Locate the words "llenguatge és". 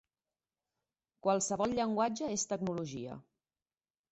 1.81-2.47